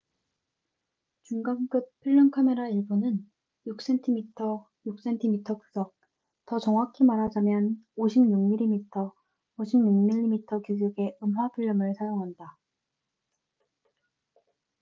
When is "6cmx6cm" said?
3.67-5.43